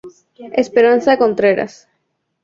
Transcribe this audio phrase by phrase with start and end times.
[0.63, 1.73] Esperanza Contreras.